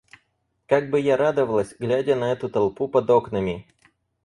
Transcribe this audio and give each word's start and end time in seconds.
Как 0.65 0.89
бы 0.89 0.99
я 0.99 1.15
радовалась, 1.15 1.75
глядя 1.77 2.15
на 2.15 2.31
эту 2.31 2.49
толпу 2.49 2.87
под 2.87 3.07
окнами! 3.11 3.67